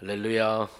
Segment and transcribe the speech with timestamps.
[0.00, 0.70] 할렐루야.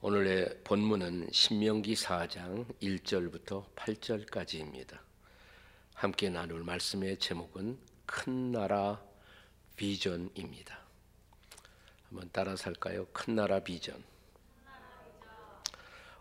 [0.00, 4.98] 오늘의 본문은 신명기 4장 1절부터 8절까지입니다.
[5.92, 8.98] 함께 나눌 말씀의 제목은 큰 나라
[9.76, 10.78] 비전입니다.
[12.08, 13.08] 한번 따라 살까요?
[13.12, 14.02] 큰 나라 비전.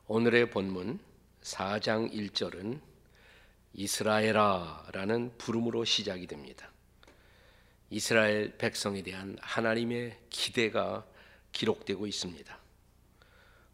[0.07, 0.99] 오늘의 본문
[1.41, 2.81] 4장 1절은
[3.75, 6.69] 이스라엘아라는 부름으로 시작이 됩니다.
[7.89, 11.05] 이스라엘 백성에 대한 하나님의 기대가
[11.51, 12.57] 기록되고 있습니다.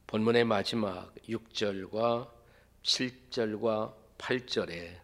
[0.07, 2.29] 본문의 마지막 6절과
[2.83, 4.99] 7절과 8절에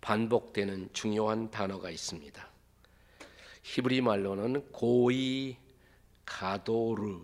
[0.00, 2.48] 반복되는 중요한 단어가 있습니다.
[3.62, 5.56] 히브리 말로는 고이
[6.24, 7.20] 가도르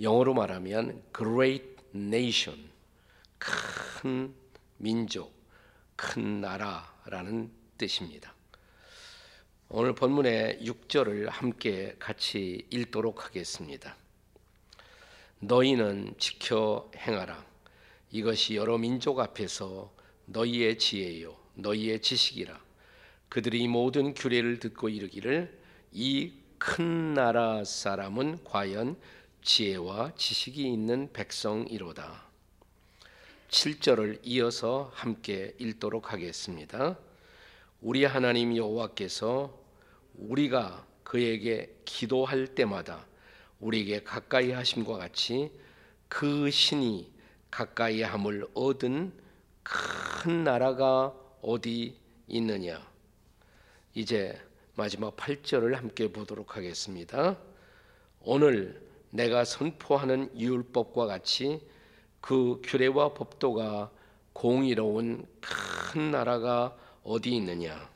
[0.00, 2.70] 영어로 말하면 great nation
[3.38, 4.34] 큰
[4.76, 5.32] 민족
[5.94, 8.35] 큰 나라라는 뜻입니다.
[9.68, 13.96] 오늘 본문의 6절을 함께 같이 읽도록 하겠습니다.
[15.40, 17.44] 너희는 지켜 행하라.
[18.10, 19.92] 이것이 여러 민족 앞에서
[20.26, 22.58] 너희의 지혜요, 너희의 지식이라.
[23.28, 25.58] 그들이 모든 규례를 듣고 이르기를
[25.92, 28.96] 이 큰 나라 사람은 과연
[29.42, 32.24] 지혜와 지식이 있는 백성이로다.
[33.50, 36.98] 7절을 이어서 함께 읽도록 하겠습니다.
[37.80, 39.52] 우리 하나님 여호와께서
[40.14, 43.06] 우리가 그에게 기도할 때마다
[43.60, 45.52] 우리에게 가까이 하심과 같이
[46.08, 47.12] 그 신이
[47.50, 49.12] 가까이 함을 얻은
[49.62, 52.80] 큰 나라가 어디 있느냐.
[53.94, 54.40] 이제
[54.74, 57.36] 마지막 8절을 함께 보도록 하겠습니다.
[58.20, 61.60] 오늘 내가 선포하는 율법과 같이
[62.20, 63.90] 그 규례와 법도가
[64.32, 67.88] 공의로운 큰 나라가 어디 있느냐?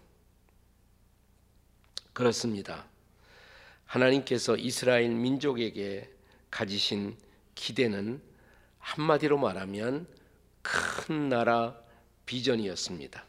[2.13, 2.87] 그렇습니다.
[3.85, 6.09] 하나님께서 이스라엘 민족에게
[6.49, 7.17] 가지신
[7.57, 8.23] 기대는
[8.79, 10.07] 한마디로 말하면
[10.63, 11.77] 큰 나라
[12.25, 13.25] 비전이었습니다.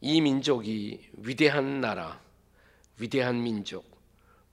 [0.00, 2.18] 이 민족이 위대한 나라,
[2.98, 3.84] 위대한 민족,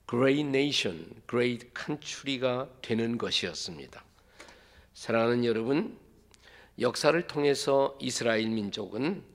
[0.09, 4.03] great nation, great country가 되는 것이었습니다.
[4.93, 5.97] 사랑하는 여러분,
[6.77, 9.31] 역사를 통해서 이스라엘 민족은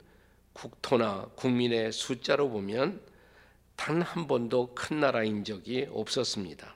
[0.53, 3.01] 국토나 국민의 숫자로 보면
[3.75, 6.75] 단 한 번도 큰 나라인 적이 없었습니다.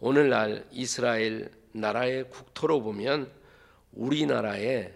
[0.00, 3.30] 오늘날 이스라엘 나라의 국토로 보면
[3.92, 4.92] 우리나라의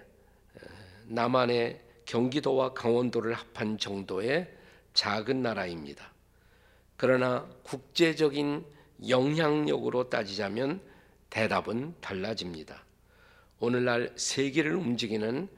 [1.06, 4.54] 남한의 경기도와 강원도를 합한 정도의
[4.92, 6.12] 작은 나라입니다.
[6.96, 8.66] 그러나 국제적인
[9.08, 10.80] 영향력으로 따지자면
[11.30, 12.84] 대답은 달라집니다.
[13.60, 15.48] 오늘날 세계를 움직이는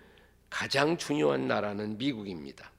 [0.51, 2.71] 가장 중요한 나라는 미국입니다.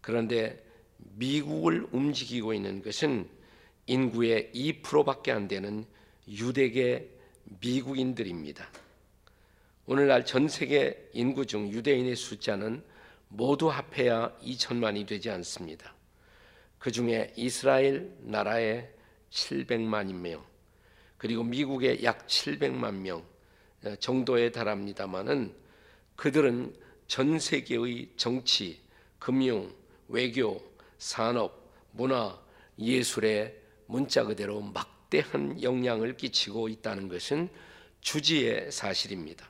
[0.00, 0.64] 그런데
[0.96, 3.28] 미국을 움직이고 있는 것은
[3.86, 5.84] 인구의 2%밖에 안 되는
[6.26, 7.10] 유대계
[7.60, 8.66] 미국인들입니다.
[9.86, 12.82] 오늘날 전 세계 인구 중 유대인의 숫자는
[13.28, 15.94] 모두 합해야 2천만이 되지 않습니다.
[16.78, 18.90] 그 중에 이스라엘 나라의
[19.30, 20.44] 700만인 명,
[21.18, 23.24] 그리고 미국의 약 700만 명
[24.00, 25.54] 정도에 달합니다만은
[26.16, 26.74] 그들은
[27.14, 28.80] 전 세계의 정치,
[29.20, 29.72] 금융,
[30.08, 30.60] 외교,
[30.98, 32.36] 산업, 문화,
[32.76, 37.50] 예술에 문자 그대로 막대한 영향을 끼치고 있다는 것은
[38.00, 39.48] 주지의 사실입니다.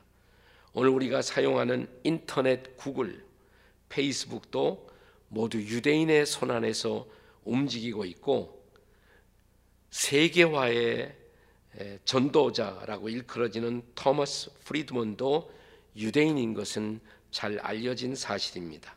[0.73, 3.25] 오늘 우리가 사용하는 인터넷, 구글,
[3.89, 4.87] 페이스북도
[5.29, 7.07] 모두 유대인의 손 안에서
[7.45, 8.63] 움직이고 있고
[9.89, 11.17] 세계화의
[12.05, 15.51] 전도자라고 일컬어지는 토마스 프리드먼도
[15.95, 16.99] 유대인인 것은
[17.35, 18.95] 잘 알려진 사실입니다.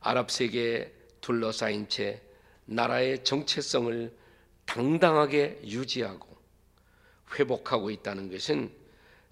[0.00, 2.20] 아랍 세계에 둘러싸인 채
[2.64, 4.18] 나라의 정체성을
[4.64, 6.26] 당당하게 유지하고
[7.34, 8.72] 회복하고 있다는 것은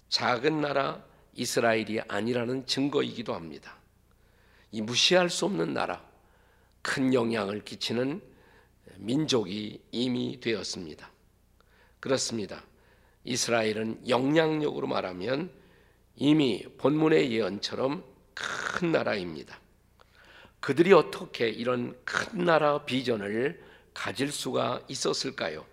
[0.07, 3.75] 작은 나라 이스라엘이 아니라는 증거이기도 합니다.
[4.71, 6.01] 이 무시할 수 없는 나라,
[6.81, 8.21] 큰 영향을 끼치는
[8.95, 11.11] 민족이 이미 되었습니다.
[11.99, 12.63] 그렇습니다.
[13.25, 15.56] 이스라엘은 영향력으로 말하면
[16.17, 18.03] 이미 본문의 예언처럼
[18.33, 19.59] 큰 나라입니다.
[20.59, 25.65] 그들이 어떻게 이런 큰 나라 비전을 가질 수가 있었을까요?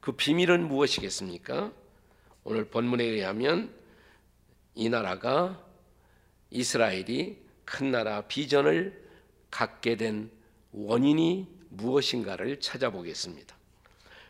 [0.00, 1.70] 그 비밀은 무엇이겠습니까?
[2.44, 3.72] 오늘 본문에 의하면
[4.74, 5.62] 이 나라가
[6.50, 9.04] 이스라엘이 큰 나라 비전을
[9.50, 10.30] 갖게 된
[10.72, 13.54] 원인이 무엇인가를 찾아보겠습니다.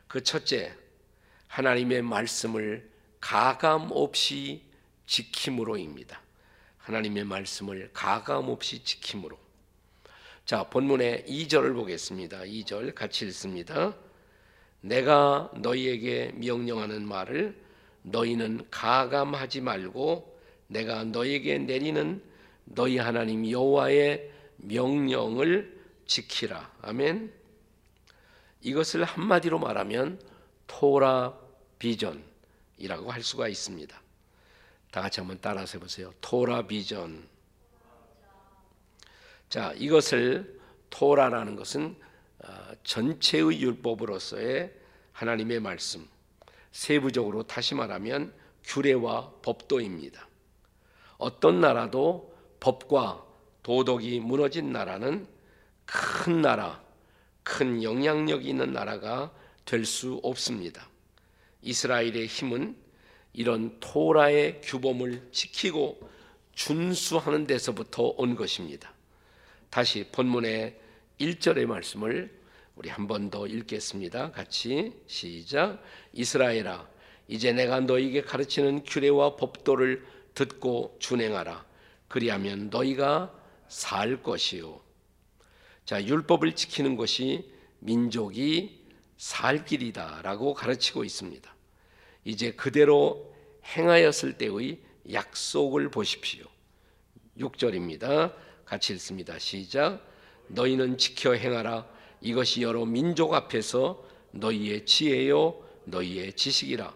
[0.08, 0.74] 그 첫째,
[1.46, 2.90] 하나님의 말씀을
[3.20, 4.63] 가감 없이
[5.06, 6.20] 지킴으로입니다.
[6.78, 9.38] 하나님의 말씀을 가감 없이 지킴으로.
[10.44, 12.40] 자, 본문의 2절을 보겠습니다.
[12.40, 13.96] 2절 같이 읽습니다.
[14.82, 17.58] 내가 너희에게 명령하는 말을
[18.02, 22.22] 너희는 가감하지 말고 내가 너희에게 내리는
[22.66, 26.72] 너희 하나님 여호와의 명령을 지키라.
[26.82, 27.32] 아멘.
[28.60, 30.20] 이것을 한마디로 말하면
[30.66, 31.38] 토라
[31.78, 34.03] 비전이라고 할 수가 있습니다.
[34.94, 36.14] 다 같이 한번 따라서 해보세요.
[36.20, 37.26] 토라 비전.
[39.48, 41.96] 자, 이것을 토라라는 것은
[42.38, 42.48] 어,
[42.84, 44.72] 전체의 율법으로서의
[45.10, 46.08] 하나님의 말씀,
[46.70, 48.32] 세부적으로 다시 말하면
[48.62, 50.28] 규례와 법도입니다.
[51.18, 53.26] 어떤 나라도 법과
[53.64, 55.26] 도덕이 무너진 나라는
[55.86, 56.80] 큰 나라,
[57.42, 60.88] 큰 영향력 있는 나라가 될 수 없습니다.
[61.62, 62.83] 이스라엘의 힘은
[63.34, 66.00] 이런 토라의 규범을 지키고
[66.54, 68.92] 준수하는 데서부터 온 것입니다.
[69.70, 70.78] 다시 본문의
[71.20, 72.40] 1절의 말씀을
[72.76, 74.30] 우리 한 번 더 읽겠습니다.
[74.32, 75.82] 같이 시작.
[76.12, 76.88] 이스라엘아
[77.28, 80.04] 이제 내가 너희에게 가르치는 규례와 법도를
[80.34, 81.64] 듣고 준행하라.
[82.08, 83.32] 그리하면 너희가
[83.68, 84.80] 살 것이요.
[85.84, 88.80] 자, 율법을 지키는 것이 민족이
[89.16, 91.53] 살 길이다라고 가르치고 있습니다.
[92.24, 93.32] 이제 그대로
[93.76, 94.80] 행하였을 때의
[95.12, 96.44] 약속을 보십시오.
[97.38, 98.34] 6절입니다.
[98.64, 99.38] 같이 읽습니다.
[99.38, 100.00] 시작.
[100.48, 101.86] 너희는 지켜 행하라.
[102.20, 106.94] 이것이 여러 민족 앞에서 너희의 지혜요, 너희의 지식이라.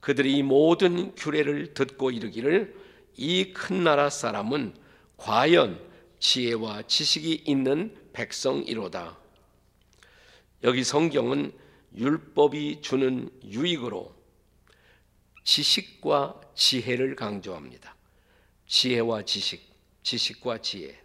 [0.00, 2.74] 그들이 이 모든 규례를 듣고 이르기를
[3.16, 4.74] 이 큰 나라 사람은
[5.18, 5.78] 과연
[6.20, 9.18] 지혜와 지식이 있는 백성이로다.
[10.64, 11.52] 여기 성경은
[11.96, 14.14] 율법이 주는 유익으로
[15.50, 17.96] 지식과 지혜를 강조합니다.
[18.68, 19.60] 지혜와 지식,
[20.04, 20.96] 지식과 지혜.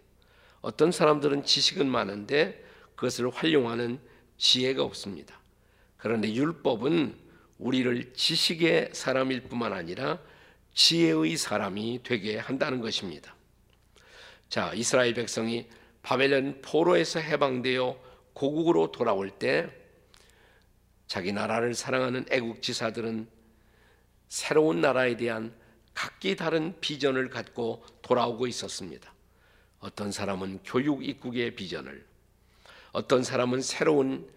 [0.60, 2.64] 어떤 사람들은 지식은 많은데
[2.94, 3.98] 그것을 활용하는
[4.38, 5.40] 지혜가 없습니다.
[5.96, 7.18] 그런데 율법은
[7.58, 10.20] 우리를 지식의 사람일 뿐만 아니라
[10.74, 13.34] 지혜의 사람이 되게 한다는 것입니다.
[14.48, 15.66] 자, 이스라엘 백성이
[16.02, 18.00] 바벨론 포로에서 해방되어
[18.32, 19.68] 고국으로 돌아올 때
[21.08, 23.34] 자기 나라를 사랑하는 애국 지사들은
[24.28, 25.54] 새로운 나라에 대한
[25.94, 29.12] 각기 다른 비전을 갖고 돌아오고 있었습니다.
[29.80, 32.04] 어떤 사람은 교육 입국의 비전을,
[32.92, 34.28] 어떤 사람은 새로운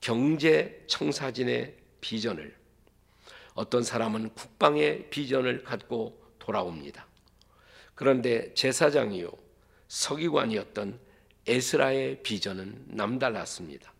[0.00, 2.56] 경제 청사진의 비전을,
[3.54, 7.06] 어떤 사람은 국방의 비전을 갖고 돌아옵니다.
[7.94, 9.30] 그런데 제사장이요
[9.88, 10.98] 서기관이었던
[11.46, 13.92] 에스라의 비전은 남달랐습니다.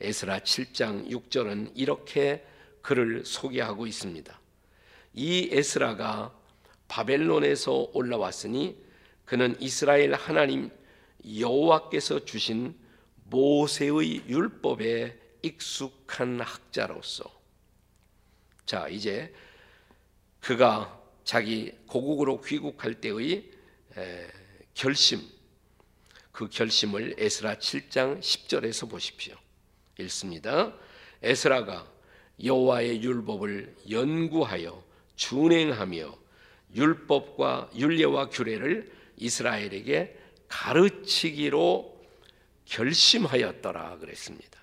[0.00, 2.44] 에스라 7장 6절은 이렇게
[2.82, 4.40] 그를 소개하고 있습니다.
[5.14, 6.34] 이 에스라가
[6.88, 8.76] 바벨론에서 올라왔으니
[9.24, 10.70] 그는 이스라엘 하나님
[11.24, 12.74] 여호와께서 주신
[13.24, 17.24] 모세의 율법에 익숙한 학자로서
[18.66, 19.32] 자 이제
[20.40, 23.50] 그가 자기 고국으로 귀국할 때의
[24.74, 25.20] 결심
[26.32, 29.36] 그 결심을 에스라 7장 10절에서 보십시오.
[29.98, 30.72] 읽습니다.
[31.22, 31.86] 에스라가
[32.42, 34.82] 여호와의 율법을 연구하여
[35.16, 36.18] 준행하며
[36.74, 40.16] 율법과 율례와 규례를 이스라엘에게
[40.48, 42.00] 가르치기로
[42.64, 44.60] 결심하였더라 그랬습니다.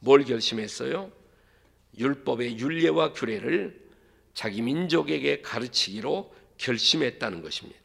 [0.00, 1.10] 뭘 결심했어요?
[1.96, 3.88] 율법의 율례와 규례를
[4.34, 7.80] 자기 민족에게 가르치기로 결심했다는 것입니다.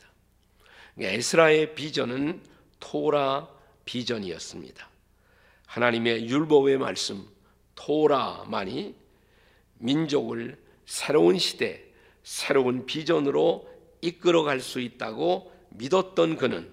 [0.94, 2.42] 그러니까 에스라의 비전은
[2.80, 3.50] 토라
[3.86, 4.90] 비전이었습니다.
[5.66, 7.33] 하나님의 율법의 말씀
[7.76, 8.96] 토라만이
[9.80, 11.84] 민족을 새로운 시대,
[12.24, 13.70] 새로운 비전으로
[14.02, 16.72] 이끌어갈 수 있다고 믿었던 그는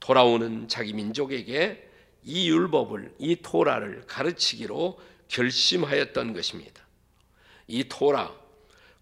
[0.00, 1.88] 돌아오는 자기 민족에게
[2.24, 6.86] 이 율법을, 이 토라를 가르치기로 결심하였던 것입니다.
[7.66, 8.34] 이 토라,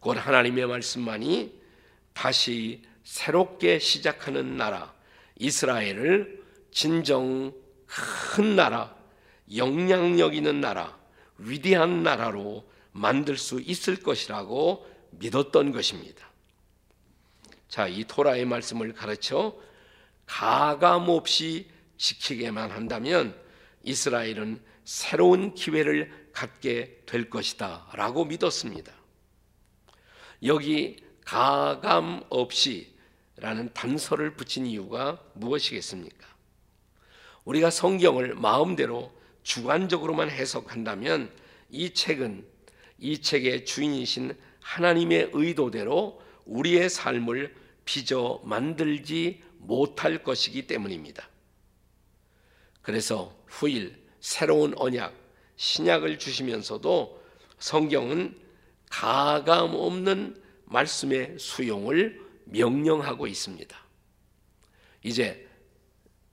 [0.01, 1.61] 곧 하나님의 말씀만이
[2.13, 4.95] 다시 새롭게 시작하는 나라,
[5.39, 7.53] 이스라엘을 진정
[7.87, 8.96] 큰 나라,
[9.55, 10.99] 영향력 있는 나라,
[11.39, 16.31] 위대한 나라로 만들 수 있을 것이라고 믿었던 것입니다.
[17.69, 19.57] 자, 이 토라의 말씀을 가르쳐
[20.25, 23.39] 가감 없이 지키게만 한다면
[23.83, 28.93] 이스라엘은 새로운 기회를 갖게 될 것이다 라고 믿었습니다.
[30.45, 32.95] 여기 가감 없이
[33.37, 36.27] 라는 단서를 붙인 이유가 무엇이겠습니까?
[37.45, 39.13] 우리가 성경을 마음대로
[39.47, 41.31] 주관적으로만 해석한다면
[41.71, 42.45] 이 책은
[42.99, 51.29] 이 책의 주인이신 하나님의 의도대로 우리의 삶을 빚어 만들지 못할 것이기 때문입니다.
[52.83, 55.15] 그래서 후일 새로운 언약
[55.55, 57.23] 신약을 주시면서도
[57.61, 58.37] 성경은
[58.91, 63.79] 가감 없는 말씀의 수용을 명령하고 있습니다.
[65.05, 65.49] 이제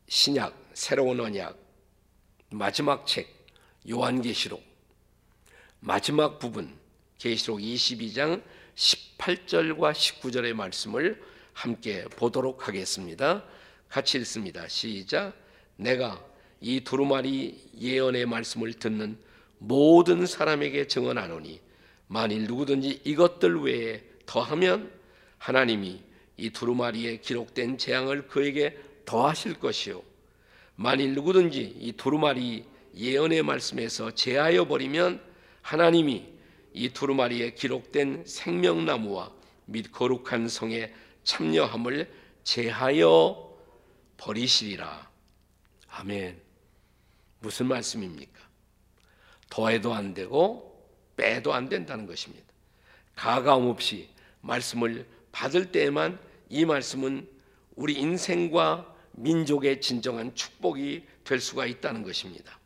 [0.07, 1.62] 신약 새로운 언약
[2.53, 3.33] 마지막 책
[3.89, 4.63] 요한계시록
[5.79, 6.71] 마지막 부분
[7.17, 8.43] 계시록 22장
[8.75, 11.19] 18절과 19절의 말씀을
[11.53, 13.43] 함께 보도록 하겠습니다.
[13.89, 14.67] 같이 읽습니다.
[14.67, 15.33] 시작.
[15.77, 16.23] 내가
[16.61, 19.17] 이 두루마리 예언의 말씀을 듣는
[19.57, 21.59] 모든 사람에게 증언하노니
[22.05, 24.91] 만일 누구든지 이것들 외에 더하면
[25.39, 26.03] 하나님이
[26.37, 30.12] 이 두루마리에 기록된 재앙을 그에게 더하실 것이요
[30.75, 32.65] 만일 누구든지 이 두루마리
[32.95, 35.21] 예언의 말씀에서 제하여 버리면
[35.61, 36.33] 하나님이
[36.73, 39.31] 이 두루마리에 기록된 생명나무와
[39.65, 42.11] 및 거룩한 성에 참여함을
[42.43, 43.55] 제하여
[44.17, 45.09] 버리시리라.
[45.89, 46.41] 아멘.
[47.39, 48.41] 무슨 말씀입니까?
[49.49, 50.73] 더해도 안 되고
[51.15, 52.45] 빼도 안 된다는 것입니다.
[53.15, 54.09] 가감 없이
[54.41, 57.27] 말씀을 받을 때에만 이 말씀은
[57.75, 62.59] 우리 인생과 민족의 진정한 축복이 될 수가 있다는 것입니다.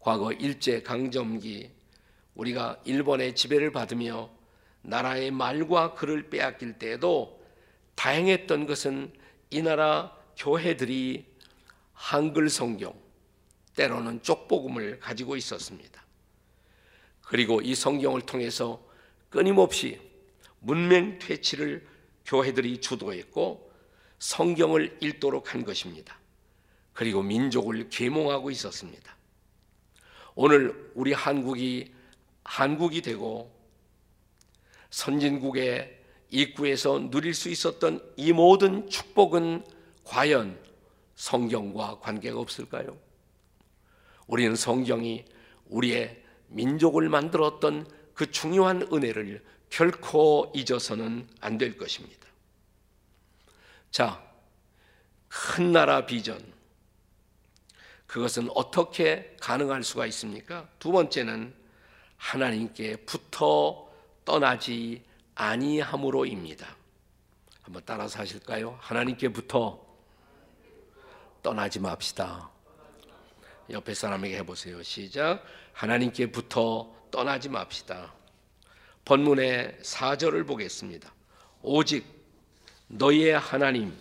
[0.00, 1.70] 과거 일제 강점기
[2.34, 4.30] 우리가 일본의 지배를 받으며
[4.82, 7.42] 나라의 말과 글을 빼앗길 때에도
[7.94, 9.12] 다행했던 것은
[9.50, 11.26] 이 나라 교회들이
[11.92, 12.92] 한글 성경
[13.76, 16.04] 때로는 쪽복음을 가지고 있었습니다.
[17.22, 18.84] 그리고 이 성경을 통해서
[19.30, 20.00] 끊임없이
[20.60, 21.86] 문맹 퇴치를
[22.26, 23.72] 교회들이 주도했고
[24.24, 26.18] 성경을 읽도록 한 것입니다.
[26.94, 29.14] 그리고 민족을 계몽하고 있었습니다.
[30.34, 31.92] 오늘 우리 한국이
[32.42, 33.54] 한국이 되고
[34.88, 36.00] 선진국의
[36.30, 39.62] 입구에서 누릴 수 있었던 이 모든 축복은
[40.04, 40.58] 과연
[41.16, 42.96] 성경과 관계가 없을까요?
[44.26, 45.26] 우리는 성경이
[45.66, 52.24] 우리의 민족을 만들었던 그 중요한 은혜를 결코 잊어서는 안 될 것입니다.
[53.94, 54.20] 자,
[55.28, 56.52] 큰 나라 비전.
[58.08, 60.66] 그것은 어떻게 가능할 수가 있습니까?
[60.80, 61.54] 두 번째는
[62.16, 63.88] 하나님께 붙어
[64.24, 65.04] 떠나지
[65.36, 66.66] 아니함으로입니다.
[67.62, 68.76] 한번 따라서 하실까요?
[68.80, 69.80] 하나님께 붙어
[71.44, 72.50] 떠나지 맙시다.
[73.70, 74.82] 옆에 사람에게 해보세요.
[74.82, 75.44] 시작.
[75.72, 78.12] 하나님께 붙어 떠나지 맙시다.
[79.04, 81.14] 본문의 4절을 보겠습니다.
[81.62, 82.13] 오직
[82.94, 83.92] 너희의 하나님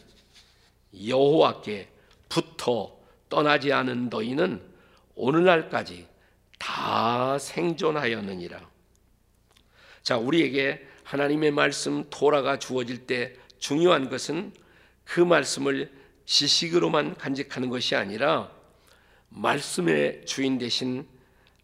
[1.07, 1.89] 여호와께
[2.29, 2.95] 붙어
[3.29, 4.61] 떠나지 않은 너희는
[5.15, 6.07] 오늘날까지
[6.59, 8.61] 다 생존하였느니라.
[10.03, 14.53] 자, 우리에게 하나님의 말씀 토라가 주어질 때 중요한 것은
[15.03, 15.91] 그 말씀을
[16.25, 18.51] 지식으로만 간직하는 것이 아니라
[19.29, 21.07] 말씀의 주인 되신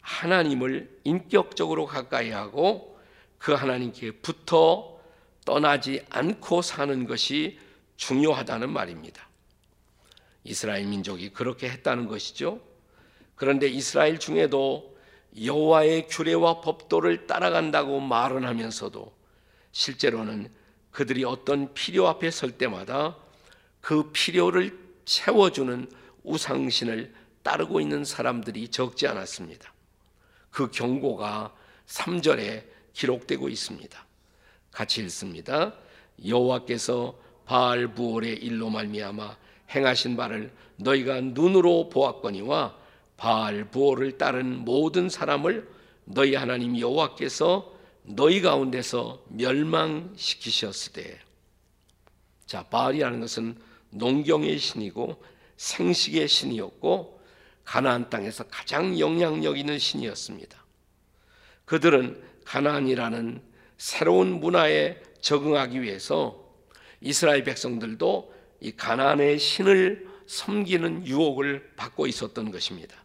[0.01, 2.99] 하나님을 인격적으로 가까이 하고
[3.37, 4.98] 그 하나님께 붙어
[5.45, 7.59] 떠나지 않고 사는 것이
[7.97, 9.27] 중요하다는 말입니다.
[10.43, 12.61] 이스라엘 민족이 그렇게 했다는 것이죠.
[13.35, 14.97] 그런데 이스라엘 중에도
[15.41, 19.13] 여호와의 규례와 법도를 따라간다고 말은 하면서도
[19.71, 20.51] 실제로는
[20.91, 23.15] 그들이 어떤 필요 앞에 설 때마다
[23.81, 25.89] 그 필요를 채워주는
[26.23, 29.73] 우상신을 따르고 있는 사람들이 적지 않았습니다.
[30.51, 31.53] 그 경고가
[31.87, 34.05] 3절에 기록되고 있습니다.
[34.71, 35.73] 같이 읽습니다.
[36.25, 39.37] 여호와께서 바알 부올의 일로 말미암아
[39.73, 42.77] 행하신 바를 너희가 눈으로 보았거니와
[43.17, 45.67] 바알 부올을 따른 모든 사람을
[46.05, 47.73] 너희 하나님 여호와께서
[48.03, 51.19] 너희 가운데서 멸망시키셨으되
[52.45, 53.57] 자 바알이라는 것은
[53.91, 55.21] 농경의 신이고
[55.57, 57.19] 생식의 신이었고
[57.65, 60.57] 가나안 땅에서 가장 영향력 있는 신이었습니다.
[61.65, 63.48] 그들은 가나안이라는
[63.79, 66.45] 새로운 문화에 적응하기 위해서
[67.01, 72.95] 이스라엘 백성들도 이 가나안의 신을 섬기는 유혹을 받고 있었던 것입니다.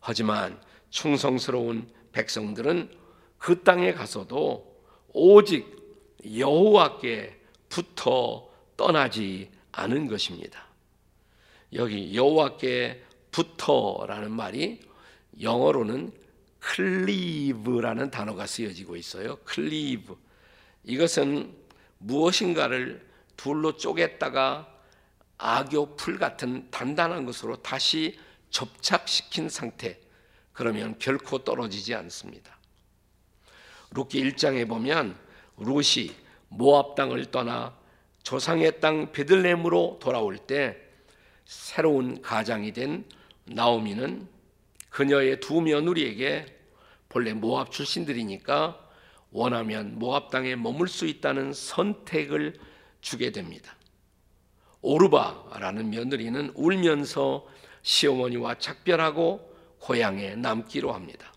[0.00, 0.58] 하지만
[0.88, 2.90] 충성스러운 백성들은
[3.36, 4.74] 그 땅에 가서도
[5.12, 5.76] 오직
[6.36, 10.66] 여호와께 붙어 떠나지 않은 것입니다.
[11.74, 14.80] 여기 여호와께 붙어라는 말이
[15.42, 16.10] 영어로는
[16.68, 19.36] 클리브라는 단어가 쓰여지고 있어요.
[19.44, 20.16] 클리브.
[20.84, 21.54] 이것은
[21.98, 23.06] 무엇인가를
[23.36, 24.66] 둘로 쪼갰다가
[25.38, 28.18] 악교 풀 같은 단단한 것으로 다시
[28.50, 29.98] 접착시킨 상태.
[30.52, 32.58] 그러면 결코 떨어지지 않습니다.
[33.92, 35.16] 룻기 1장에 보면
[35.56, 36.14] 룻이
[36.48, 37.76] 모압 땅을 떠나
[38.24, 40.76] 조상의 땅 베들레헴으로 돌아올 때
[41.46, 43.04] 새로운 가장이 된
[43.44, 44.28] 나오미는
[44.90, 46.57] 그녀의 두 며느리에게
[47.08, 48.86] 본래 모압 출신들이니까
[49.30, 52.58] 원하면 모압 땅에 머물 수 있다는 선택을
[53.00, 53.74] 주게 됩니다.
[54.80, 57.46] 오르바라는 며느리는 울면서
[57.82, 61.32] 시어머니와 작별하고 고향에 남기로 합니다.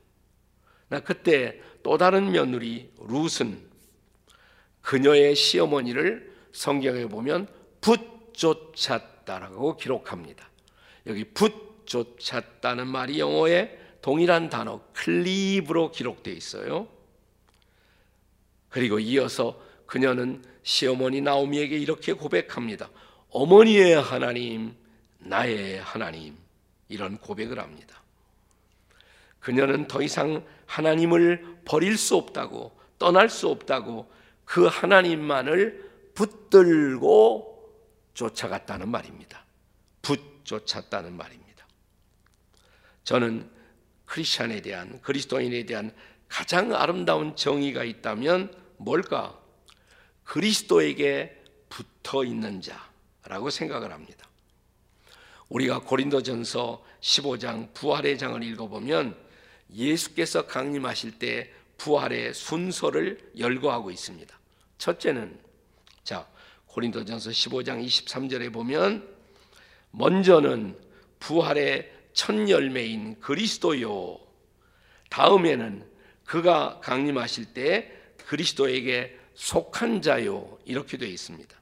[0.89, 3.69] 나 그때 또 다른 며느리 룻은
[4.81, 7.47] 그녀의 시어머니를 성경에 보면
[7.81, 10.49] 붙쫓았다라고 기록합니다.
[11.07, 16.87] 여기 붙쫓았다는 말이 영어의 동일한 단어 클리브로 기록되어 있어요.
[18.69, 22.89] 그리고 이어서 그녀는 시어머니 나오미에게 이렇게 고백합니다.
[23.29, 24.75] 어머니의 하나님,
[25.19, 26.37] 나의 하나님
[26.87, 28.01] 이런 고백을 합니다.
[29.39, 34.09] 그녀는 더 이상 하나님을 버릴 수 없다고 떠날 수 없다고
[34.45, 37.51] 그 하나님만을 붙들고
[38.13, 39.45] 쫓아갔다는 말입니다.
[40.01, 41.65] 붙 쫓았다는 말입니다.
[43.03, 43.49] 저는
[44.11, 45.93] 크리스천에 대한 그리스도인에 대한
[46.27, 49.39] 가장 아름다운 정의가 있다면 뭘까?
[50.25, 54.27] 그리스도에게 붙어 있는 자라고 생각을 합니다.
[55.47, 59.15] 우리가 고린도전서 15장 부활의 장을 읽어보면
[59.73, 64.37] 예수께서 강림하실 때 부활의 순서를 열거하고 있습니다.
[64.77, 65.39] 첫째는
[66.03, 66.27] 자
[66.67, 69.07] 고린도전서 15장 23절에 보면
[69.91, 70.77] 먼저는
[71.19, 74.19] 부활의 첫 열매인 그리스도요.
[75.09, 75.85] 다음에는
[76.25, 77.91] 그가 강림하실 때
[78.25, 80.57] 그리스도에게 속한 자요.
[80.65, 81.61] 이렇게 되어 있습니다.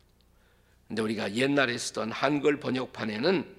[0.87, 3.55] 근데 우리가 옛날에 쓰던 한글 번역판에는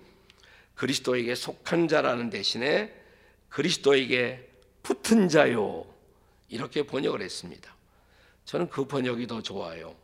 [0.74, 2.92] 그리스도에게 속한 자라는 대신에
[3.48, 4.48] 그리스도에게
[4.82, 5.86] 붙은 자요.
[6.48, 7.74] 이렇게 번역을 했습니다.
[8.44, 9.94] 저는 그 번역이 더 좋아요.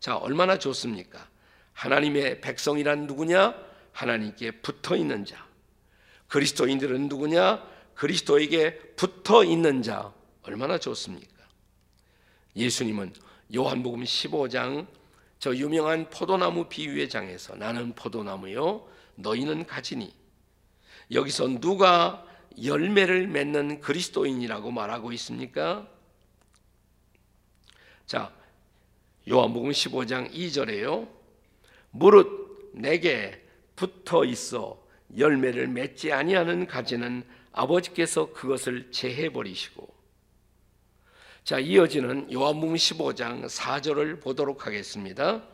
[0.00, 1.28] 자, 얼마나 좋습니까?
[1.72, 3.54] 하나님의 백성이란 누구냐?
[3.92, 5.46] 하나님께 붙어 있는 자.
[6.28, 7.66] 그리스도인들은 누구냐?
[7.94, 10.12] 그리스도에게 붙어 있는 자.
[10.42, 11.34] 얼마나 좋습니까?
[12.54, 13.12] 예수님은
[13.54, 14.86] 요한복음 15장
[15.38, 20.12] 저 유명한 포도나무 비유의 장에서 나는 포도나무요 너희는 가지니
[21.12, 22.24] 여기서 누가
[22.62, 25.86] 열매를 맺는 그리스도인이라고 말하고 있습니까?
[28.06, 28.32] 자,
[29.28, 31.08] 요한복음 15장 2절에요.
[31.90, 34.85] 무릇 내게 붙어 있어
[35.16, 39.96] 열매를 맺지 아니하는 가지는 아버지께서 그것을 제해 버리시고
[41.44, 45.44] 자, 이어지는 요한복음 15장 4절을 보도록 하겠습니다.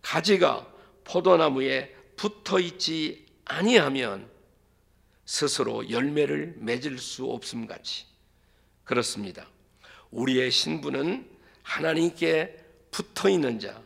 [0.00, 0.64] 가지가
[1.02, 4.30] 포도나무에 붙어 있지 아니하면
[5.24, 8.06] 스스로 열매를 맺을 수 없음 같이
[8.84, 9.48] 그렇습니다.
[10.12, 11.28] 우리의 신분은
[11.62, 13.82] 하나님께 붙어 있는 자,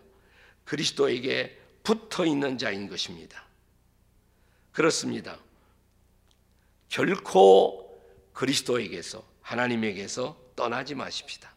[0.66, 3.42] 그리스도에게 붙어 있는 자인 것입니다.
[4.72, 5.38] 그렇습니다.
[6.88, 8.00] 결코
[8.33, 11.54] 그리스도에게서 하나님에게서 떠나지 마십시다.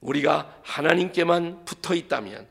[0.00, 2.48] 우리가 하나님께만 붙어 있다면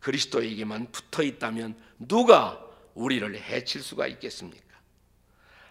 [0.00, 4.78] 그리스도에게만 붙어 있다면 누가 우리를 해칠 수가 있겠습니까?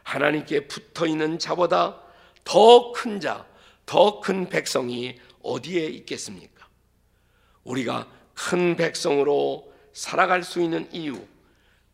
[0.04, 2.02] 하나님께 붙어 있는 자보다
[2.44, 3.46] 더 큰 자,
[3.86, 6.68] 더 큰 백성이 어디에 있겠습니까?
[7.64, 11.28] 우리가 큰 백성으로 살아갈 수 있는 이유,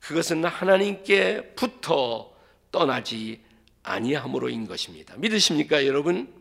[0.06, 2.32] 그것은 하나님께 붙어
[2.72, 3.44] 떠나지
[3.82, 5.16] 아니함으로인 것입니다.
[5.18, 6.32] 믿으십니까, 여러분?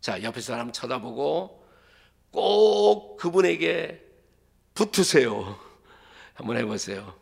[0.00, 1.62] 자, 옆에 사람 쳐다보고
[2.30, 4.02] 꼭 그분에게
[4.72, 5.58] 붙으세요.
[6.32, 7.14] 한번 해보세요.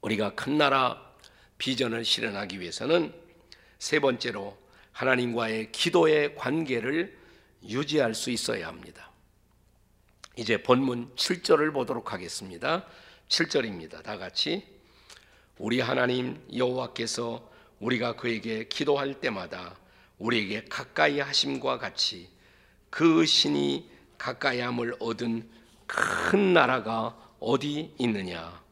[0.00, 1.14] 우리가 큰 나라
[1.58, 3.12] 비전을 실현하기 위해서는
[3.78, 4.56] 세 번째로
[4.92, 7.21] 하나님과의 기도의 관계를
[7.64, 9.10] 유지할 수 있어야 합니다.
[10.36, 12.86] 이제 본문 7절을 보도록 하겠습니다.
[13.28, 14.02] 7절입니다.
[14.02, 14.66] 다 같이
[15.58, 19.76] 우리 하나님 여호와께서 우리가 그에게 기도할 때마다
[20.18, 22.28] 우리에게 가까이 하심과 같이
[22.90, 25.50] 그 신이 가까이함을 얻은
[25.86, 28.62] 큰 나라가 어디 있느냐?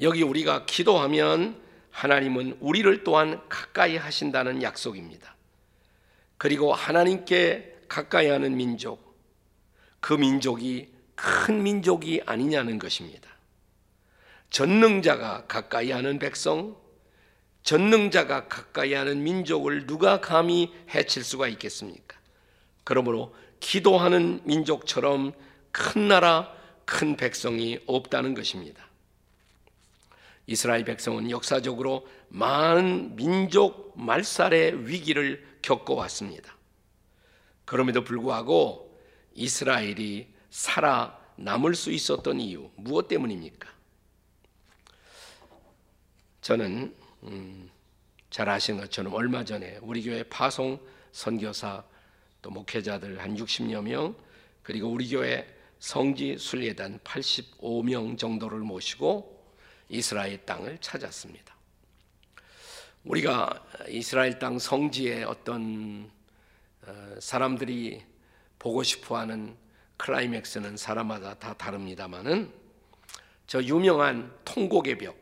[0.00, 5.33] 여기 우리가 기도하면 하나님은 우리를 또한 가까이 하신다는 약속입니다.
[6.36, 9.16] 그리고 하나님께 가까이 하는 민족,
[10.00, 13.30] 그 민족이 큰 민족이 아니냐는 것입니다.
[14.50, 16.76] 전능자가 가까이 하는 백성,
[17.62, 22.16] 전능자가 가까이 하는 민족을 누가 감히 해칠 수가 있겠습니까?
[22.84, 25.32] 그러므로 기도하는 민족처럼
[25.72, 26.52] 큰 나라,
[26.84, 28.84] 큰 백성이 없다는 것입니다.
[30.46, 36.54] 이스라엘 백성은 역사적으로 많은 민족 말살의 위기를 겪어왔습니다.
[37.64, 39.00] 그럼에도 불구하고
[39.34, 43.72] 이스라엘이 살아 남을 수 있었던 이유 무엇 때문입니까?
[46.42, 47.70] 저는 음,
[48.28, 50.78] 잘 아시는 것처럼 얼마 전에 우리 교회 파송
[51.12, 51.82] 선교사
[52.42, 54.14] 또 목회자들 한 60여 명
[54.62, 55.48] 그리고 우리 교회
[55.78, 59.34] 성지 순례단 85명 정도를 모시고
[59.88, 61.53] 이스라엘 땅을 찾았습니다.
[63.04, 66.10] 우리가 이스라엘 땅 성지에 어떤
[66.86, 68.02] 어, 사람들이
[68.58, 69.56] 보고 싶어하는
[69.98, 72.50] 클라이맥스는 사람마다 다 다릅니다만은
[73.46, 75.16] 저 유명한 통곡의 벽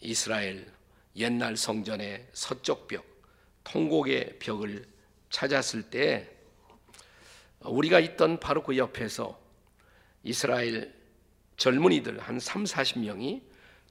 [0.00, 0.72] 이스라엘
[1.16, 3.04] 옛날 성전의 서쪽 벽
[3.64, 4.86] 통곡의 벽을
[5.28, 6.30] 찾았을 때
[7.60, 9.38] 우리가 있던 바로 그 옆에서
[10.24, 10.94] 이스라엘
[11.58, 13.42] 젊은이들 한 3, 40명이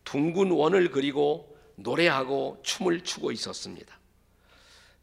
[0.03, 3.97] 둥근 원을 그리고 노래하고 춤을 추고 있었습니다.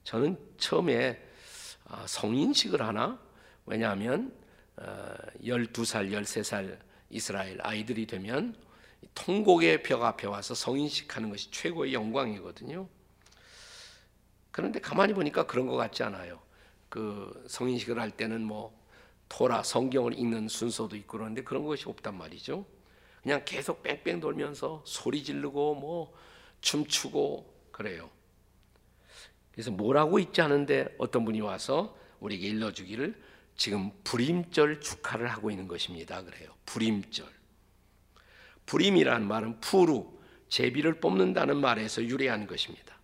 [0.05, 1.21] 저는 처음에
[1.87, 3.21] 아, 성인식을 하나?
[3.67, 4.33] 왜냐하면
[4.77, 6.79] 12살, 어, 13살
[7.11, 8.57] 이스라엘 아이들이 되면
[9.15, 12.89] 통곡의 벽 앞에 와서 성인식 하는 것이 최고의 영광이거든요.
[14.51, 16.41] 그런데 가만히 보니까 그런 것 같지 않아요.
[16.89, 18.79] 그 성인식을 할 때는 뭐
[19.29, 22.67] 토라 성경을 읽는 순서도 있고 그런데 그런 것이 없단 말이죠.
[23.23, 26.13] 그냥 계속 뺑뺑 돌면서 소리 지르고 뭐
[26.63, 28.11] 춤추고 그래요.
[29.53, 33.15] 그래서 뭐라고 있지 않은데 어떤 분이 와서 우리에게 일러주기를
[33.57, 36.23] 지금 불임절 축하를 하고 있는 것입니다.
[36.23, 36.51] 그래요.
[36.65, 37.27] 불임절.
[38.65, 40.11] 불임이라는 말은 푸루,
[40.49, 42.99] 제비를 뽑는다는 말에서 유래한 것입니다.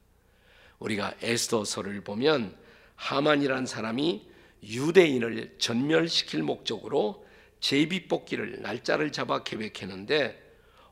[0.78, 2.56] 우리가 에스더서를 보면
[2.94, 4.28] 하만이란 사람이
[4.62, 7.26] 유대인을 전멸시킬 목적으로
[7.60, 10.40] 제비 뽑기를 날짜를 잡아 계획했는데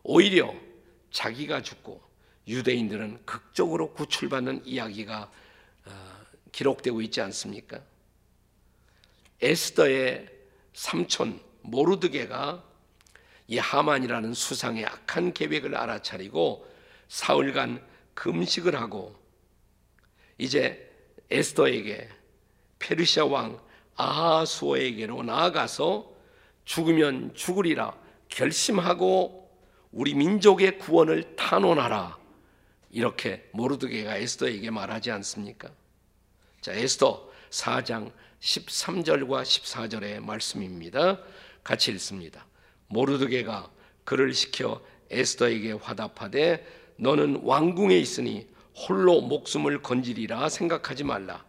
[0.02, 0.55] 오히려
[1.11, 2.06] 자기가 죽고
[2.47, 5.31] 유대인들은 극적으로 구출받는 이야기가
[5.87, 5.91] 어,
[6.53, 7.81] 기록되고 있지 않습니까?
[9.41, 10.29] 에스더의
[10.73, 12.65] 삼촌 모르드게가
[13.49, 16.67] 이 하만이라는 수상의 악한 계획을 알아차리고
[17.09, 19.15] 사흘간 금식을 하고
[20.39, 20.91] 이제
[21.31, 22.09] 에스더에게
[22.79, 23.61] 페르시아 왕
[23.97, 26.13] 아하수어에게로 나아가서
[26.65, 27.97] 죽으면 죽으리라
[28.29, 29.51] 결심하고
[29.93, 32.19] 우리 민족의 구원을 탄원하라
[32.97, 35.69] 이렇게 모르드게가 에스더에게 말하지 않습니까?
[36.63, 41.21] 자 에스더 4장 13절과 14절의 말씀입니다.
[41.63, 42.47] 같이 읽습니다.
[42.89, 43.71] 모르드게가
[44.05, 44.81] 그를 시켜
[45.11, 51.45] 에스더에게 화답하되 너는 왕궁에 있으니 홀로 목숨을 건지리라 생각하지 말라.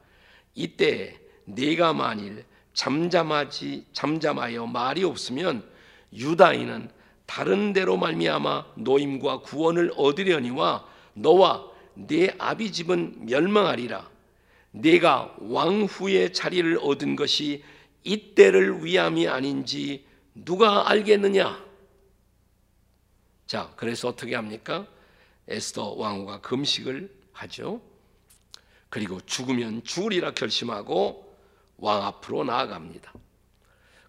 [0.54, 5.66] 이때 네가 만일 잠잠하지 잠잠하여 말이 없으면
[6.12, 6.92] 유다인은
[7.26, 14.10] 다른 데로 말미암아 노임과 구원을 얻으려니와 너와 네 아비 집은 멸망하리라.
[14.72, 17.64] 네가 왕후의 자리를 얻은 것이
[18.04, 21.66] 이때를 위함이 아닌지 누가 알겠느냐?
[23.48, 24.86] 자, 그래서 어떻게 합니까?
[25.48, 27.82] 에스더 왕후가 금식을 하죠.
[28.90, 31.36] 그리고 죽으면 죽으리라 결심하고
[31.78, 33.14] 왕 앞으로 나아갑니다.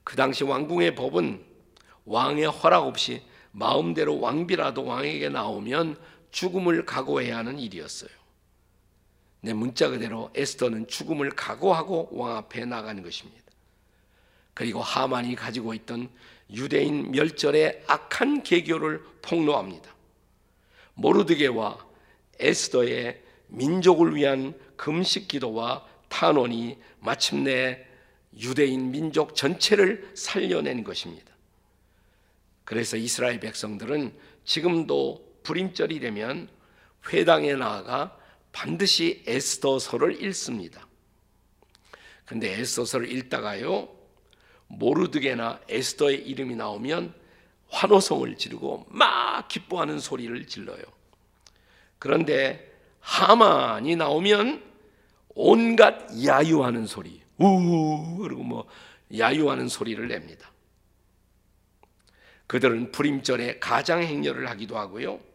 [0.05, 1.45] 그 당시 왕궁의 법은
[2.05, 5.99] 왕의 허락 없이 마음대로 왕비라도 왕에게 나오면
[6.31, 8.11] 죽음을 각오해야 하는 일이었어요.
[9.41, 13.45] 내 문자 그대로 에스더는 죽음을 각오하고 왕 앞에 나가는 것입니다.
[14.55, 16.09] 그리고 하만이 가지고 있던
[16.51, 19.95] 유대인 멸절의 악한 계교를 폭로합니다.
[20.95, 21.87] 모르드게와
[22.41, 27.87] 에스더의 민족을 위한 금식 기도와 탄원이 마침내
[28.39, 31.33] 유대인 민족 전체를 살려낸 것입니다.
[32.65, 34.13] 그래서 이스라엘 백성들은
[34.45, 36.47] 지금도 불임절이 되면
[37.11, 38.15] 회당에 나아가
[38.53, 40.87] 반드시 에스더서를 읽습니다.
[42.27, 43.89] 근데 에스더서를 읽다가요
[44.67, 47.15] 모르드게나 에스더의 이름이 나오면
[47.69, 50.83] 환호성을 지르고 막 기뻐하는 소리를 질러요.
[51.99, 54.63] 그런데 하만이 나오면
[55.31, 58.69] 온갖 야유하는 소리, 우 그리고 뭐
[59.17, 60.53] 야유하는 소리를 냅니다.
[62.47, 65.28] 그들은 불임절에 가장 행렬을 하기도 하고요.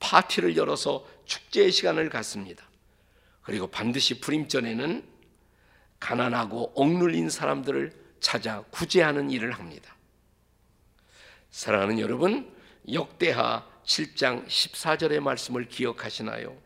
[0.00, 2.64] 파티를 열어서 축제의 시간을 갖습니다.
[3.42, 5.02] 그리고 반드시 불임전에는
[6.00, 9.96] 가난하고 억눌린 사람들을 찾아 구제하는 일을 합니다.
[11.50, 12.52] 사랑하는 여러분,
[12.92, 16.56] 역대하 7장 14절의 말씀을 기억하시나요?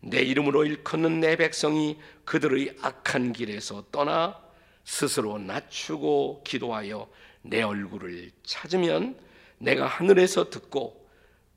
[0.00, 4.40] 내 이름으로 일컫는 내 백성이 그들의 악한 길에서 떠나
[4.84, 7.08] 스스로 낮추고 기도하여
[7.42, 9.18] 내 얼굴을 찾으면
[9.58, 10.97] 내가 하늘에서 듣고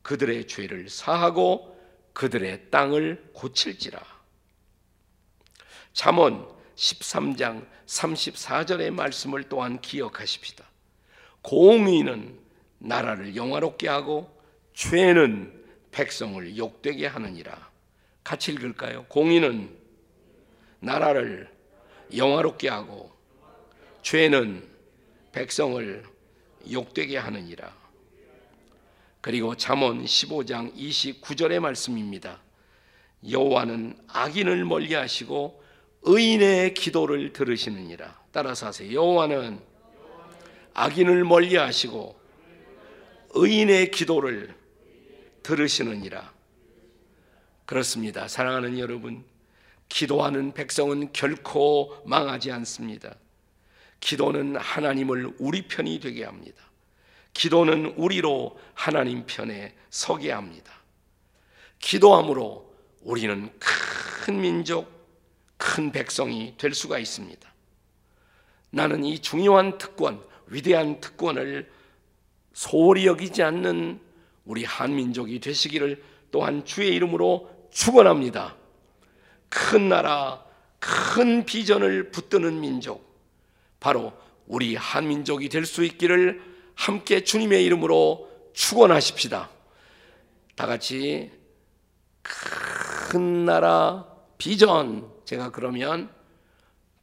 [0.01, 1.79] 그들의 죄를 사하고
[2.13, 3.99] 그들의 땅을 고칠지라.
[5.93, 10.65] 잠언 13장 34절의 말씀을 또한 기억하십시다.
[11.41, 12.39] 공의는
[12.79, 14.35] 나라를 영화롭게 하고
[14.73, 15.61] 죄는
[15.91, 17.69] 백성을 욕되게 하느니라.
[18.23, 19.05] 같이 읽을까요?
[19.09, 19.77] 공의는
[20.79, 21.49] 나라를
[22.15, 23.11] 영화롭게 하고
[24.01, 24.67] 죄는
[25.31, 26.03] 백성을
[26.71, 27.80] 욕되게 하느니라.
[29.21, 32.41] 그리고 잠언 15장 29절의 말씀입니다.
[33.29, 35.61] 여호와는 악인을 멀리 하시고
[36.01, 38.19] 의인의 기도를 들으시느니라.
[38.31, 38.91] 따라서 하세요.
[38.91, 39.59] 여호와는
[40.73, 42.19] 악인을 멀리 하시고
[43.35, 44.55] 의인의 기도를
[45.43, 46.33] 들으시느니라.
[47.65, 48.27] 그렇습니다.
[48.27, 49.23] 사랑하는 여러분,
[49.87, 53.15] 기도하는 백성은 결코 망하지 않습니다.
[53.99, 56.70] 기도는 하나님을 우리 편이 되게 합니다.
[57.33, 60.71] 기도는 우리로 하나님 편에 서게 합니다.
[61.79, 64.87] 기도함으로 우리는 큰 민족,
[65.57, 67.51] 큰 백성이 될 수가 있습니다.
[68.69, 71.71] 나는 이 중요한 특권, 위대한 특권을
[72.53, 73.99] 소홀히 여기지 않는
[74.45, 78.55] 우리 한민족이 되시기를 또한 주의 이름으로 축원합니다.
[79.49, 80.43] 큰 나라,
[80.79, 83.05] 큰 비전을 붙드는 민족,
[83.79, 84.13] 바로
[84.47, 89.49] 우리 한민족이 될 수 있기를 함께 주님의 이름으로 축원하십시다.
[90.55, 91.31] 다 같이
[92.21, 94.05] 큰 나라
[94.37, 96.09] 비전 제가 그러면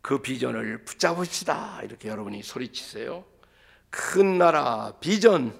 [0.02, 1.82] 그 비전을 붙잡읍시다.
[1.84, 3.24] 이렇게 여러분이 소리치세요.
[3.90, 5.58] 큰 나라 비전.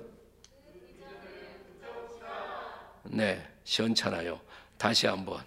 [3.05, 4.41] 네, 시원찮아요.
[4.77, 5.43] 다시 한번.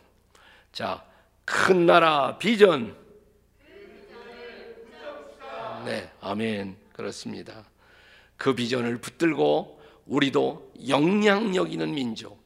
[0.72, 1.06] 자,
[1.46, 2.96] 큰 나라 비전.
[5.86, 6.78] 네, 아멘.
[6.94, 7.66] 그렇습니다.
[8.42, 12.44] 그 비전을 붙들고 우리도 영향력 있는 민족,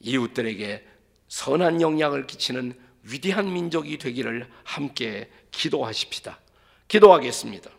[0.00, 0.84] 이웃들에게
[1.28, 6.40] 선한 영향을 끼치는 위대한 민족이 되기를 함께 기도하십시다.
[6.88, 7.70] 기도하겠습니다.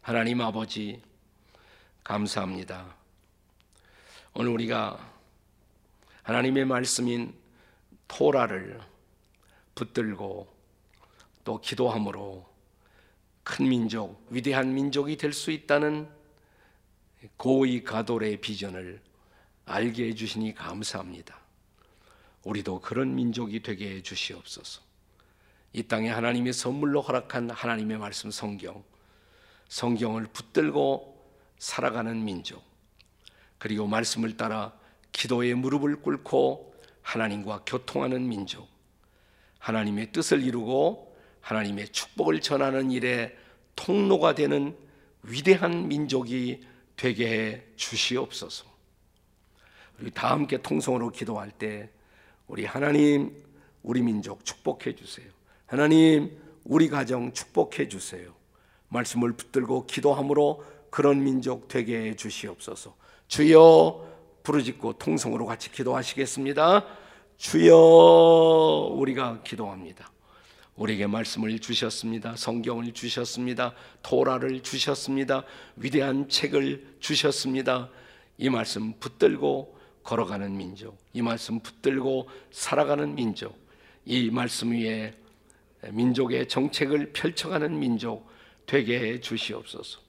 [0.00, 1.02] 하나님 아버지,
[2.02, 2.96] 감사합니다.
[4.32, 5.06] 오늘 우리가
[6.22, 7.34] 하나님의 말씀인
[8.08, 8.80] 토라를
[9.74, 10.48] 붙들고
[11.44, 12.55] 또 기도함으로
[13.46, 16.08] 큰 민족, 위대한 민족이 될 수 있다는
[17.36, 19.00] 고의 가돌의 비전을
[19.66, 21.38] 알게 해주시니 감사합니다.
[22.42, 24.82] 우리도 그런 민족이 되게 해주시옵소서.
[25.72, 28.82] 이 땅에 하나님의 선물로 허락한 하나님의 말씀 성경,
[29.68, 31.16] 성경을 붙들고
[31.60, 32.64] 살아가는 민족,
[33.58, 34.76] 그리고 말씀을 따라
[35.12, 38.68] 기도의 무릎을 꿇고 하나님과 교통하는 민족,
[39.60, 41.05] 하나님의 뜻을 이루고
[41.46, 43.36] 하나님의 축복을 전하는 일에
[43.76, 44.76] 통로가 되는
[45.22, 46.60] 위대한 민족이
[46.96, 48.64] 되게 해 주시옵소서.
[50.00, 51.88] 우리 다 함께 통성으로 기도할 때
[52.48, 53.32] 우리 하나님
[53.84, 55.26] 우리 민족 축복해 주세요.
[55.66, 58.34] 하나님 우리 가정 축복해 주세요.
[58.88, 62.96] 말씀을 붙들고 기도함으로 그런 민족 되게 해 주시옵소서.
[63.28, 66.84] 주여 부르짖고 통성으로 같이 기도하시겠습니다.
[67.36, 67.76] 주여
[68.96, 70.10] 우리가 기도합니다.
[70.76, 72.36] 우리에게 말씀을 주셨습니다.
[72.36, 73.74] 성경을 주셨습니다.
[74.02, 75.44] 토라를 주셨습니다.
[75.76, 77.90] 위대한 책을 주셨습니다.
[78.38, 83.58] 이 말씀 붙들고 걸어가는 민족, 이 말씀 붙들고 살아가는 민족,
[84.04, 85.14] 이 말씀 위에
[85.90, 88.28] 민족의 정책을 펼쳐가는 민족
[88.66, 90.00] 되게 해 주시옵소서.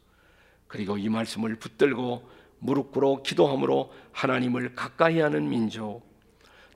[0.68, 6.04] 그리고 이 말씀을 붙들고 무릎 꿇어 기도함으로 하나님을 가까이 하는 민족,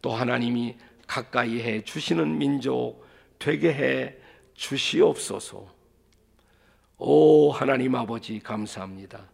[0.01, 3.05] 또 하나님이 가까이 해 주시는 민족
[3.41, 4.15] 되게 해
[4.53, 5.65] 주시옵소서.
[6.99, 9.27] 오 하나님 아버지 감사합니다.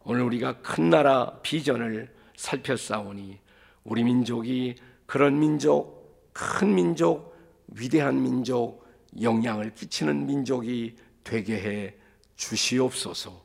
[0.00, 3.38] 오늘 우리가 큰 나라 비전을 살펴싸우니
[3.84, 4.74] 우리 민족이
[5.06, 7.36] 그런 민족, 큰 민족,
[7.68, 8.84] 위대한 민족,
[9.22, 11.94] 영향을 끼치는 민족이 되게 해
[12.34, 13.44] 주시옵소서.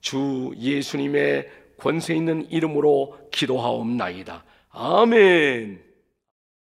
[0.00, 4.42] 주 예수님의 권세 있는 이름으로 기도하옵나이다.
[4.70, 5.91] 아멘.